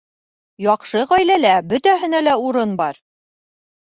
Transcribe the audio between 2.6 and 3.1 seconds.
бар